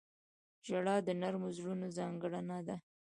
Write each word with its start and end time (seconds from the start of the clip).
•ژړا 0.67 0.95
د 1.07 1.09
نرمو 1.21 1.49
زړونو 1.57 1.87
ځانګړنه 1.97 2.57
ده. 2.67 2.77